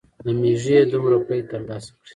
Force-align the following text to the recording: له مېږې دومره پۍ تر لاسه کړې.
له 0.25 0.31
مېږې 0.39 0.79
دومره 0.93 1.17
پۍ 1.27 1.41
تر 1.49 1.61
لاسه 1.69 1.89
کړې. 1.97 2.09